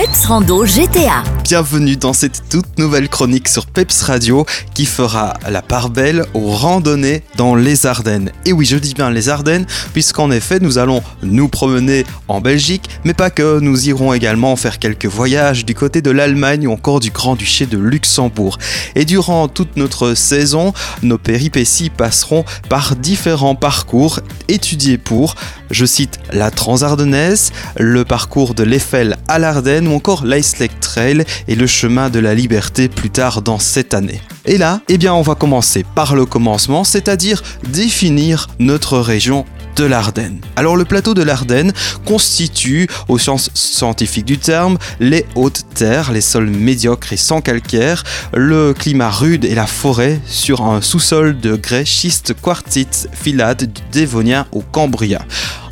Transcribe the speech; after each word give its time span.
Peps 0.00 0.24
Rando 0.24 0.64
GTA. 0.64 1.39
Bienvenue 1.50 1.96
dans 1.96 2.12
cette 2.12 2.48
toute 2.48 2.78
nouvelle 2.78 3.08
chronique 3.08 3.48
sur 3.48 3.66
Peps 3.66 4.02
Radio 4.02 4.46
qui 4.72 4.86
fera 4.86 5.34
la 5.50 5.62
part 5.62 5.90
belle 5.90 6.24
aux 6.32 6.52
randonnées 6.52 7.24
dans 7.36 7.56
les 7.56 7.86
Ardennes. 7.86 8.30
Et 8.44 8.52
oui, 8.52 8.64
je 8.64 8.76
dis 8.76 8.94
bien 8.94 9.10
les 9.10 9.28
Ardennes, 9.28 9.66
puisqu'en 9.92 10.30
effet, 10.30 10.60
nous 10.60 10.78
allons 10.78 11.02
nous 11.24 11.48
promener 11.48 12.06
en 12.28 12.40
Belgique, 12.40 12.88
mais 13.02 13.14
pas 13.14 13.30
que, 13.30 13.58
nous 13.58 13.88
irons 13.88 14.12
également 14.12 14.54
faire 14.54 14.78
quelques 14.78 15.06
voyages 15.06 15.64
du 15.64 15.74
côté 15.74 16.02
de 16.02 16.12
l'Allemagne 16.12 16.68
ou 16.68 16.72
encore 16.72 17.00
du 17.00 17.10
Grand-Duché 17.10 17.66
de 17.66 17.78
Luxembourg. 17.78 18.56
Et 18.94 19.04
durant 19.04 19.48
toute 19.48 19.76
notre 19.76 20.14
saison, 20.14 20.72
nos 21.02 21.18
péripéties 21.18 21.90
passeront 21.90 22.44
par 22.68 22.94
différents 22.94 23.56
parcours 23.56 24.20
étudiés 24.46 24.98
pour, 24.98 25.34
je 25.72 25.84
cite, 25.84 26.20
la 26.32 26.52
Transardennaise, 26.52 27.50
le 27.76 28.04
parcours 28.04 28.54
de 28.54 28.62
l'Eiffel 28.62 29.16
à 29.26 29.40
l'Ardenne 29.40 29.88
ou 29.88 29.94
encore 29.94 30.24
l'Ice 30.24 30.54
Trail 30.80 31.24
et 31.48 31.54
le 31.54 31.66
chemin 31.66 32.10
de 32.10 32.18
la 32.18 32.34
liberté 32.34 32.88
plus 32.88 33.10
tard 33.10 33.42
dans 33.42 33.58
cette 33.58 33.94
année. 33.94 34.20
Et 34.46 34.58
là, 34.58 34.80
eh 34.88 34.98
bien, 34.98 35.14
on 35.14 35.22
va 35.22 35.34
commencer 35.34 35.84
par 35.94 36.14
le 36.14 36.26
commencement, 36.26 36.84
c'est-à-dire 36.84 37.42
définir 37.72 38.48
notre 38.58 38.98
région 38.98 39.44
de 39.76 39.84
l'Ardenne. 39.84 40.40
Alors 40.56 40.76
le 40.76 40.84
plateau 40.84 41.14
de 41.14 41.22
l'Ardenne 41.22 41.72
constitue, 42.04 42.88
au 43.08 43.18
sens 43.18 43.50
scientifique 43.54 44.24
du 44.24 44.38
terme, 44.38 44.78
les 44.98 45.24
hautes 45.34 45.64
terres, 45.74 46.12
les 46.12 46.20
sols 46.20 46.50
médiocres 46.50 47.12
et 47.12 47.16
sans 47.16 47.40
calcaire, 47.40 48.04
le 48.34 48.74
climat 48.74 49.10
rude 49.10 49.44
et 49.44 49.54
la 49.54 49.66
forêt 49.66 50.20
sur 50.26 50.62
un 50.62 50.80
sous-sol 50.80 51.38
de 51.38 51.56
grès 51.56 51.84
schiste 51.84 52.34
quartzite 52.40 53.08
filade 53.12 53.72
du 53.72 53.80
Dévonien 53.92 54.46
au 54.52 54.60
Cambria. 54.60 55.22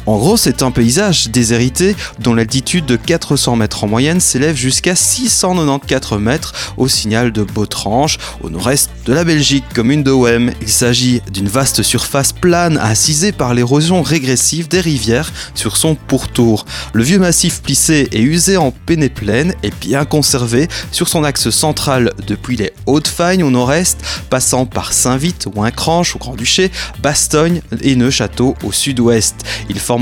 En 0.09 0.17
gros, 0.17 0.39
c'est 0.39 0.63
un 0.63 0.71
paysage 0.71 1.29
déshérité 1.29 1.95
dont 2.19 2.33
l'altitude 2.33 2.87
de 2.87 2.97
400 2.97 3.57
mètres 3.57 3.85
en 3.85 3.89
moyenne 3.89 4.21
s'élève 4.21 4.57
jusqu'à 4.57 4.97
694 4.97 6.19
mètres 6.19 6.73
au 6.79 6.89
signal 6.89 7.31
de 7.31 7.43
Botrange, 7.43 8.17
au 8.41 8.49
nord-est 8.49 8.89
de 9.05 9.13
la 9.13 9.23
Belgique, 9.25 9.65
commune 9.75 10.03
de 10.03 10.11
Wem. 10.11 10.55
Il 10.63 10.71
s'agit 10.71 11.21
d'une 11.31 11.47
vaste 11.47 11.83
surface 11.83 12.33
plane 12.33 12.79
assisée 12.79 13.33
par 13.33 13.53
l'érosion 13.53 14.01
régressive 14.01 14.67
des 14.67 14.81
rivières 14.81 15.31
sur 15.55 15.77
son 15.77 15.95
pourtour. 15.95 16.65
Le 16.95 17.03
vieux 17.03 17.19
massif 17.19 17.61
plissé 17.61 18.09
et 18.11 18.23
usé 18.23 18.57
en 18.57 18.71
pénéplaine 18.71 19.53
est 19.63 19.79
bien 19.79 20.07
conservé 20.07 20.69
sur 20.91 21.07
son 21.07 21.23
axe 21.23 21.51
central 21.51 22.15
depuis 22.27 22.57
les 22.57 22.73
Hautes-Fagnes 22.87 23.45
au 23.45 23.51
nord-est, 23.51 23.99
passant 24.31 24.65
par 24.65 24.95
Saint-Vite, 24.95 25.49
Wincranche 25.55 26.17
au 26.17 26.19
Grand-Duché, 26.19 26.71
Bastogne 27.03 27.61
et 27.83 27.95
Neuchâteau 27.95 28.57
au 28.65 28.73
sud-ouest. 28.73 29.35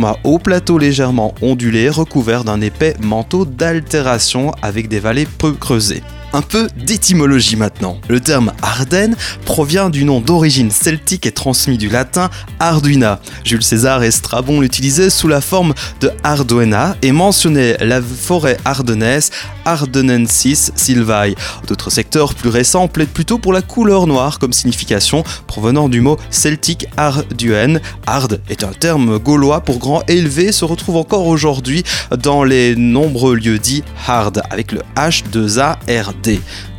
Un 0.05 0.16
haut 0.25 0.39
plateau 0.39 0.78
légèrement 0.78 1.34
ondulé 1.41 1.89
recouvert 1.89 2.44
d'un 2.44 2.61
épais 2.61 2.94
manteau 3.00 3.44
d'altération 3.44 4.53
avec 4.62 4.88
des 4.88 5.00
vallées 5.00 5.27
peu 5.27 5.53
creusées. 5.53 6.03
Un 6.32 6.42
peu 6.42 6.69
d'étymologie 6.77 7.56
maintenant. 7.56 7.98
Le 8.08 8.20
terme 8.20 8.52
Ardennes 8.60 9.16
provient 9.44 9.88
du 9.88 10.05
nom 10.05 10.20
d'origine 10.20 10.70
celtique 10.70 11.24
et 11.24 11.32
transmis 11.32 11.78
du 11.78 11.88
latin 11.88 12.30
Arduina. 12.58 13.20
Jules 13.44 13.62
César 13.62 14.02
et 14.02 14.10
Strabon 14.10 14.60
l'utilisaient 14.60 15.08
sous 15.08 15.28
la 15.28 15.41
forme 15.41 15.72
de 16.00 16.10
Arduena 16.24 16.97
et 17.00 17.12
mentionnaient 17.12 17.77
la 17.80 18.02
forêt 18.02 18.58
ardennaise 18.64 19.30
Ardennensis 19.64 20.72
sylvae. 20.74 21.34
D'autres 21.66 21.91
secteurs 21.91 22.34
plus 22.34 22.50
récents 22.50 22.88
plaident 22.88 23.08
plutôt 23.08 23.38
pour 23.38 23.52
la 23.52 23.62
couleur 23.62 24.06
noire 24.06 24.38
comme 24.38 24.52
signification 24.52 25.24
provenant 25.47 25.88
du 25.88 26.00
mot 26.00 26.19
celtique 26.30 26.86
Arduen. 26.97 27.80
Ard 28.06 28.28
est 28.48 28.62
un 28.62 28.72
terme 28.72 29.19
gaulois 29.19 29.60
pour 29.60 29.78
grand 29.78 30.02
élevé, 30.08 30.52
se 30.52 30.64
retrouve 30.64 30.97
encore 30.97 31.27
aujourd'hui 31.27 31.82
dans 32.16 32.44
les 32.44 32.77
nombreux 32.77 33.36
lieux 33.36 33.58
dits 33.58 33.84
hard 34.06 34.42
avec 34.50 34.72
le 34.72 34.82
H2ARD. 34.97 36.25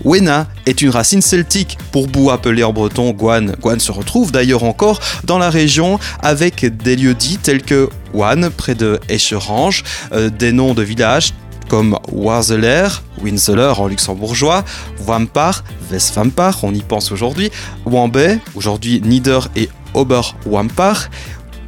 Wena 0.04 0.48
est 0.66 0.82
une 0.82 0.90
racine 0.90 1.22
celtique 1.22 1.78
pour 1.92 2.08
bout 2.08 2.32
appelé 2.32 2.64
en 2.64 2.74
breton 2.74 3.12
Guan. 3.12 3.56
Guan 3.62 3.80
se 3.80 3.92
retrouve 3.92 4.32
d'ailleurs 4.32 4.64
encore 4.64 5.00
dans 5.24 5.38
la 5.38 5.50
région 5.50 6.00
avec 6.22 6.66
des 6.66 6.96
lieux 6.96 7.14
dits 7.14 7.38
tels 7.38 7.62
que 7.62 7.90
Wan 8.14 8.50
près 8.50 8.76
de 8.76 9.00
Escherange, 9.10 9.84
euh, 10.12 10.30
des 10.30 10.52
noms 10.52 10.74
de 10.74 10.84
villages 10.84 11.34
comme 11.68 11.98
Warzeler, 12.12 12.88
Winzeler 13.22 13.74
en 13.78 13.88
luxembourgeois, 13.88 14.64
Wampar, 15.06 15.66
Westwampar, 15.92 16.64
on 16.64 16.74
y 16.74 16.82
pense 16.82 17.12
aujourd'hui, 17.12 17.52
Wambay, 17.86 18.40
aujourd'hui 18.56 19.02
Nieder 19.04 19.40
et 19.58 19.70
Oberwampar, 19.94 21.10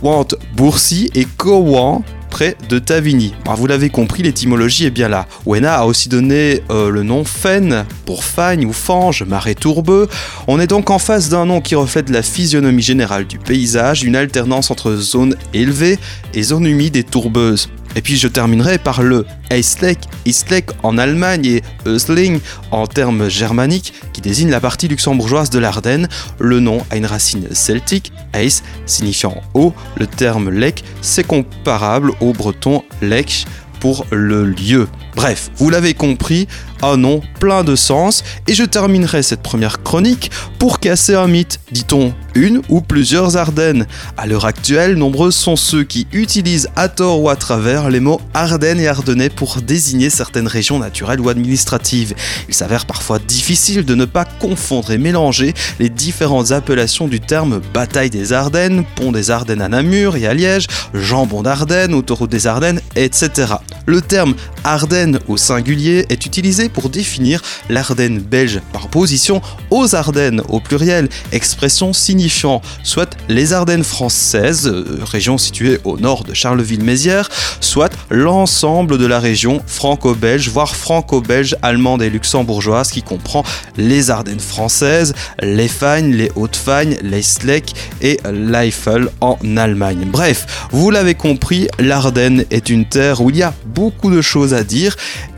Want 0.01 0.27
Boursi 0.55 1.09
et 1.15 1.25
Kowan 1.25 2.01
près 2.29 2.55
de 2.69 2.79
Tavigny. 2.79 3.33
Bah, 3.45 3.55
vous 3.55 3.67
l'avez 3.67 3.89
compris, 3.89 4.23
l'étymologie 4.23 4.85
est 4.85 4.91
bien 4.91 5.09
là. 5.09 5.27
Wena 5.45 5.75
a 5.75 5.85
aussi 5.85 6.09
donné 6.09 6.61
euh, 6.69 6.89
le 6.89 7.03
nom 7.03 7.23
Fen 7.25 7.85
pour 8.05 8.23
Fagne 8.23 8.65
ou 8.65 8.73
Fange, 8.73 9.23
marais 9.23 9.55
tourbeux. 9.55 10.07
On 10.47 10.59
est 10.59 10.67
donc 10.67 10.89
en 10.89 10.99
face 10.99 11.29
d'un 11.29 11.45
nom 11.45 11.61
qui 11.61 11.75
reflète 11.75 12.09
la 12.09 12.21
physionomie 12.21 12.81
générale 12.81 13.25
du 13.25 13.39
paysage, 13.39 14.03
une 14.03 14.15
alternance 14.15 14.71
entre 14.71 14.95
zone 14.95 15.35
élevée 15.53 15.97
et 16.33 16.43
zone 16.43 16.65
humide 16.65 16.95
et 16.95 17.03
tourbeuse. 17.03 17.69
Et 17.95 18.01
puis 18.01 18.17
je 18.17 18.27
terminerai 18.27 18.77
par 18.77 19.01
le 19.01 19.25
Eistlek, 19.49 19.99
Eistlek 20.25 20.69
en 20.83 20.97
Allemagne 20.97 21.45
et 21.45 21.63
Ösling 21.85 22.39
en 22.71 22.87
termes 22.87 23.29
germaniques 23.29 23.93
qui 24.13 24.21
désigne 24.21 24.49
la 24.49 24.59
partie 24.59 24.87
luxembourgeoise 24.87 25.49
de 25.49 25.59
l'Ardenne. 25.59 26.07
Le 26.39 26.59
nom 26.59 26.85
a 26.91 26.97
une 26.97 27.05
racine 27.05 27.47
celtique, 27.53 28.11
Eis 28.33 28.61
signifiant 28.85 29.41
haut, 29.53 29.73
le 29.97 30.07
terme 30.07 30.49
lek 30.49 30.83
c'est 31.01 31.25
comparable 31.25 32.11
au 32.21 32.33
breton 32.33 32.83
lek 33.01 33.45
pour 33.79 34.05
le 34.11 34.45
lieu. 34.45 34.87
Bref, 35.15 35.49
vous 35.57 35.69
l'avez 35.69 35.93
compris, 35.93 36.47
un 36.81 36.97
nom 36.97 37.21
plein 37.39 37.63
de 37.63 37.75
sens, 37.75 38.23
et 38.47 38.53
je 38.53 38.63
terminerai 38.63 39.23
cette 39.23 39.41
première 39.41 39.83
chronique 39.83 40.31
pour 40.59 40.79
casser 40.79 41.15
un 41.15 41.27
mythe, 41.27 41.59
dit-on 41.71 42.13
une 42.35 42.61
ou 42.69 42.81
plusieurs 42.81 43.37
Ardennes. 43.37 43.87
À 44.17 44.27
l'heure 44.27 44.45
actuelle, 44.45 44.95
nombreux 44.95 45.31
sont 45.31 45.55
ceux 45.55 45.83
qui 45.83 46.07
utilisent 46.13 46.69
à 46.75 46.87
tort 46.87 47.21
ou 47.21 47.29
à 47.29 47.35
travers 47.35 47.89
les 47.89 47.99
mots 47.99 48.21
Ardennes 48.33 48.79
et 48.79 48.87
Ardennais 48.87 49.29
pour 49.29 49.61
désigner 49.61 50.09
certaines 50.09 50.47
régions 50.47 50.79
naturelles 50.79 51.19
ou 51.19 51.29
administratives. 51.29 52.13
Il 52.47 52.53
s'avère 52.53 52.85
parfois 52.85 53.19
difficile 53.19 53.83
de 53.83 53.95
ne 53.95 54.05
pas 54.05 54.25
confondre 54.25 54.91
et 54.91 54.97
mélanger 54.97 55.53
les 55.79 55.89
différentes 55.89 56.51
appellations 56.51 57.07
du 57.07 57.19
terme 57.19 57.61
bataille 57.73 58.09
des 58.09 58.31
Ardennes, 58.31 58.85
pont 58.95 59.11
des 59.11 59.31
Ardennes 59.31 59.61
à 59.61 59.69
Namur 59.69 60.15
et 60.15 60.27
à 60.27 60.33
Liège, 60.33 60.67
jambon 60.93 61.41
d'Ardennes, 61.41 61.93
autoroute 61.93 62.31
des 62.31 62.47
Ardennes, 62.47 62.81
etc. 62.95 63.53
Le 63.85 64.01
terme 64.01 64.35
Ardennes 64.63 65.19
au 65.27 65.37
singulier 65.37 66.05
est 66.09 66.25
utilisé 66.25 66.69
pour 66.69 66.89
définir 66.89 67.41
l'Ardenne 67.69 68.19
belge 68.19 68.61
par 68.73 68.85
opposition 68.85 69.41
aux 69.69 69.95
Ardennes 69.95 70.41
au 70.49 70.59
pluriel, 70.59 71.09
expression 71.31 71.93
signifiant 71.93 72.61
soit 72.83 73.17
les 73.27 73.53
Ardennes 73.53 73.83
françaises, 73.83 74.67
euh, 74.67 74.99
région 75.03 75.37
située 75.37 75.79
au 75.83 75.97
nord 75.97 76.23
de 76.23 76.33
Charleville-Mézières, 76.33 77.29
soit 77.59 77.91
l'ensemble 78.09 78.97
de 78.97 79.05
la 79.05 79.19
région 79.19 79.61
franco-belge, 79.65 80.49
voire 80.49 80.75
franco-belge, 80.75 81.55
allemande 81.61 82.01
et 82.01 82.09
luxembourgeoise 82.09 82.91
qui 82.91 83.01
comprend 83.01 83.43
les 83.77 84.09
Ardennes 84.09 84.39
françaises, 84.39 85.13
les 85.41 85.67
Fagnes, 85.67 86.13
les 86.13 86.31
Hautes-Fagnes, 86.35 86.97
les 87.03 87.21
Sleck 87.21 87.73
et 88.01 88.19
l'Eifel 88.31 89.09
en 89.21 89.37
Allemagne. 89.57 90.07
Bref, 90.11 90.67
vous 90.71 90.89
l'avez 90.91 91.15
compris, 91.15 91.67
l'Ardenne 91.79 92.45
est 92.51 92.69
une 92.69 92.85
terre 92.85 93.21
où 93.21 93.29
il 93.29 93.37
y 93.37 93.43
a 93.43 93.53
beaucoup 93.65 94.11
de 94.11 94.21
choses 94.21 94.53
à 94.59 94.63
dire 94.63 94.95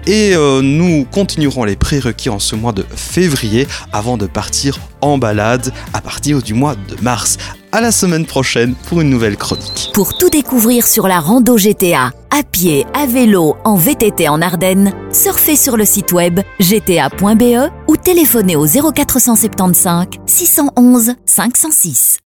et 0.07 0.35
euh, 0.35 0.61
nous 0.61 1.05
continuerons 1.05 1.63
les 1.63 1.75
prérequis 1.75 2.29
en 2.29 2.39
ce 2.39 2.55
mois 2.55 2.73
de 2.73 2.85
février 2.95 3.67
avant 3.93 4.17
de 4.17 4.25
partir 4.25 4.79
en 5.01 5.17
balade 5.17 5.71
à 5.93 6.01
partir 6.01 6.41
du 6.41 6.53
mois 6.53 6.75
de 6.75 7.01
mars. 7.01 7.37
À 7.71 7.79
la 7.79 7.91
semaine 7.91 8.25
prochaine 8.25 8.75
pour 8.87 8.99
une 8.99 9.09
nouvelle 9.09 9.37
chronique. 9.37 9.91
Pour 9.93 10.17
tout 10.17 10.29
découvrir 10.29 10.85
sur 10.85 11.07
la 11.07 11.21
rando 11.21 11.57
GTA, 11.57 12.11
à 12.29 12.43
pied, 12.43 12.85
à 12.93 13.05
vélo, 13.05 13.55
en 13.63 13.75
VTT 13.75 14.27
en 14.27 14.41
Ardennes, 14.41 14.91
surfez 15.13 15.55
sur 15.55 15.77
le 15.77 15.85
site 15.85 16.11
web 16.11 16.41
gta.be 16.59 17.69
ou 17.87 17.95
téléphonez 17.95 18.57
au 18.57 18.65
0475 18.65 20.07
611 20.25 21.13
506. 21.25 22.19